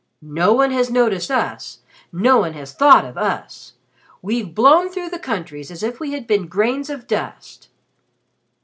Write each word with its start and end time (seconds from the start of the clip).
No 0.23 0.51
one 0.53 0.71
has 0.71 0.89
noticed 0.89 1.29
us, 1.29 1.81
no 2.11 2.37
one 2.37 2.53
has 2.53 2.73
thought 2.73 3.05
of 3.05 3.19
us. 3.19 3.73
We've 4.23 4.55
blown 4.55 4.89
through 4.89 5.09
the 5.11 5.19
countries 5.19 5.69
as 5.69 5.83
if 5.83 5.99
we 5.99 6.13
had 6.13 6.25
been 6.25 6.47
grains 6.47 6.89
of 6.89 7.05
dust." 7.05 7.67